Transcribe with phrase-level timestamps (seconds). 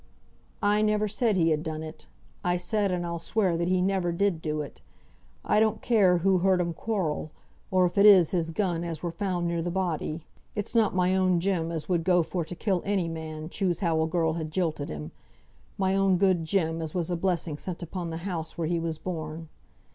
[0.63, 2.07] "I never said he had done it.
[2.43, 4.81] I said, and I'll swear that he never did do it.
[5.45, 7.29] I don't care who heard 'em quarrel,
[7.69, 10.23] or if it is his gun as were found near the body.
[10.55, 14.01] It's not my own Jem as would go for to kill any man, choose how
[14.01, 15.11] a girl had jilted him.
[15.77, 18.97] My own good Jem, as was a blessing sent upon the house where he was
[18.97, 19.49] born."